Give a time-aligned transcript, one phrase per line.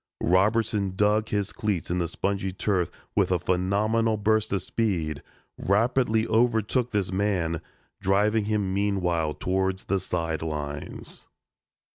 [0.23, 5.21] Robertson dug his cleats in the spongy turf with a phenomenal burst of speed,
[5.59, 7.61] rapidly overtook his man,
[8.01, 11.27] driving him meanwhile towards the sidelines.